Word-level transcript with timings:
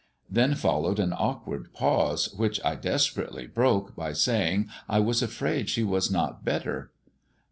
Then 0.27 0.55
followed 0.55 0.99
an 0.99 1.13
awkward 1.15 1.73
pause, 1.73 2.33
which 2.33 2.59
I 2.65 2.73
desperately 2.73 3.45
broke 3.45 3.95
by 3.95 4.13
saying 4.13 4.67
I 4.89 4.97
was 4.99 5.21
afraid 5.21 5.69
she 5.69 5.83
was 5.83 6.09
not 6.09 6.43
better. 6.43 6.91